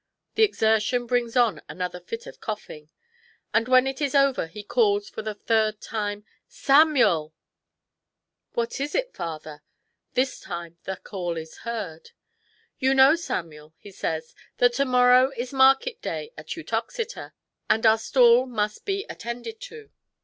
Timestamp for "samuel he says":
13.15-14.33